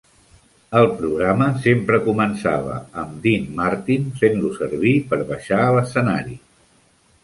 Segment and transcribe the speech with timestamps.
[0.79, 6.41] El programa sempre començava amb Dean Martin fent-lo servir per baixa a l'escenari.